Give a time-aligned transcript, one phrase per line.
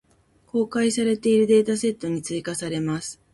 [0.47, 3.21] 公開されているデータセットに追加せれます。